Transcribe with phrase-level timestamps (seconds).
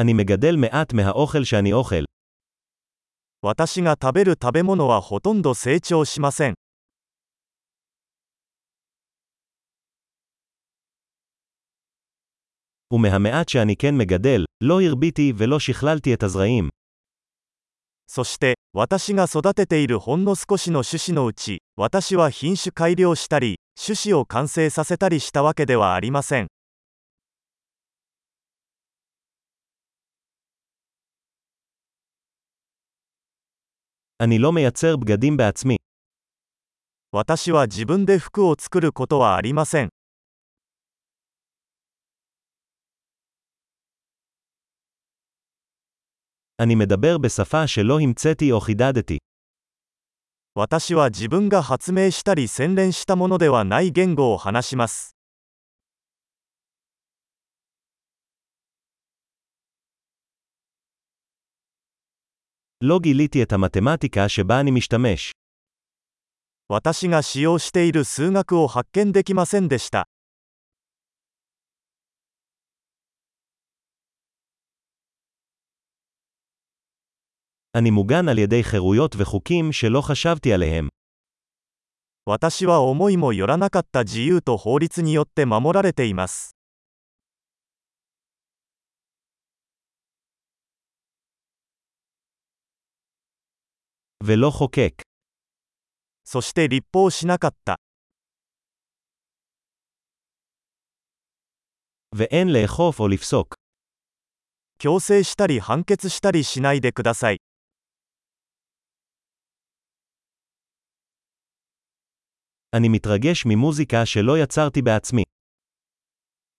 [0.00, 2.04] אני מגדל מעט מהאוכל שאני אוכל.
[3.42, 6.54] 私が食べる食べ物はほとんど成長しません。
[12.90, 16.68] ומהמעט שאני כן מגדל, לא הרביתי ולא שכללתי את הזרעים.
[18.06, 26.46] そして、私が育てているほんの少しの種子のうち、私は品種改良したり、種子を完成させたりしたわけではありません。
[34.23, 35.77] אני לא מייצר בגדים בעצמי.
[37.11, 39.89] 私は自分で服を作ることはありません。
[46.59, 49.17] אני מדבר בשפה שלא המצאתי או חידדתי.
[50.55, 55.15] 私は自分が発明したり洗練したものではない言語を話します。
[62.83, 65.31] לא גיליתי את המתמטיקה שבה אני משתמש.
[66.69, 70.07] 私が使用している数学を発見できませんでした。
[77.75, 80.89] אני מוגן על ידי חירויות וחוקים שלא חשבתי עליהם.
[82.25, 86.55] 私は思いもよらなかった自由と法律によって守られています。
[94.23, 95.01] ולא חוקק.
[96.23, 97.77] そして立法しなかった。
[102.15, 103.55] ואין לאכוף או לפסוק.
[104.79, 107.37] 強制したり判決したりしないでください。
[112.75, 115.23] אני מתרגש ממוזיקה שלא יצרתי בעצמי.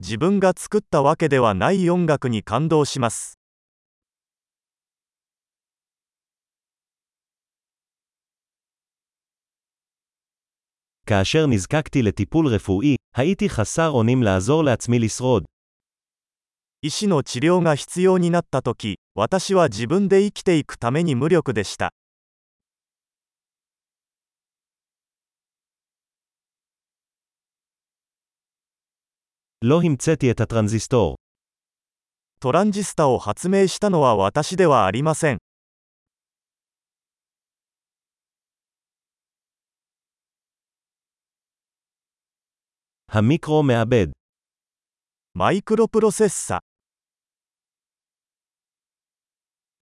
[0.00, 3.35] 自分が作ったわけではない音楽に感動します。
[11.06, 15.44] כאשר נזקקתי לטיפול רפואי, הייתי חסר אונים לעזור לעצמי לשרוד.
[16.84, 21.90] 医師の治療が必要になったとき、私は自分で生きていくために無力でした。
[29.62, 31.14] לא המצאתי את הטרנזיסטור.
[32.40, 35.38] トランジスタを発明したのは私ではありません。
[43.14, 44.08] המיקרו מעבד.
[45.34, 46.60] マイクロプロセッサ、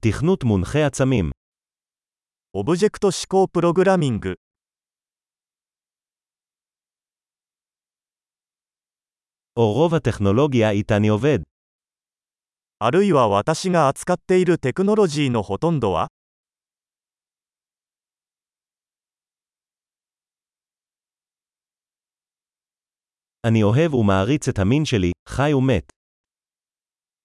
[0.01, 1.31] תכנות מונחה עצמים.
[2.53, 4.35] オブジェクト指向プログラミング、
[9.57, 11.43] או רוב הטכנולוגיה איתה אני עובד.
[12.81, 16.09] あるいは私が扱っているテクノロジーのほとんどは
[23.47, 25.93] אני אוהב ומעריץ את המין שלי, חי ומת.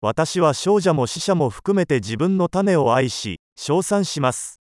[0.01, 4.59] 私は少女も死者も含めて自分の種を愛し、称賛します。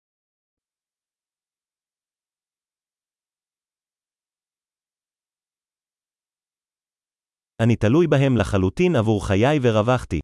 [7.62, 10.20] אני תלוי בהם לחלוטין עבור חיי ורווחתי.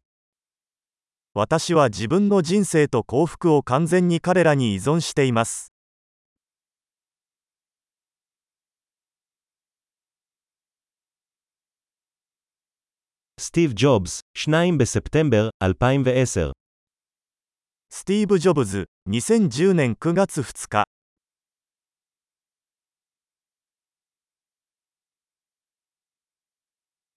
[1.34, 5.69] 私は自分の人生と幸福を完全に彼らに依存しています。
[13.40, 16.52] סטיב ג'ובס, 2 בספטמבר 2010
[17.90, 20.89] スティーブ・ジョブズ、2010年9月2日。